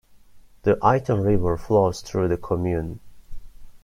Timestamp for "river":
1.23-1.57